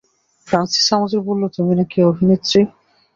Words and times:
Francis 0.47 0.87
আমাদের 0.97 1.19
বললো 1.27 1.47
তুমি 1.55 1.73
নাকি 1.79 1.97
অভিনেত্রী। 2.11 2.59